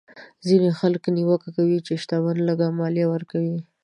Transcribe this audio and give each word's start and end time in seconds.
ځینې 0.47 0.69
خلک 0.79 1.03
نیوکه 1.15 1.49
کوي 1.57 1.77
چې 1.85 1.93
شتمن 2.01 2.37
لږه 2.47 2.67
مالیه 2.79 3.07
ورکوي. 3.09 3.57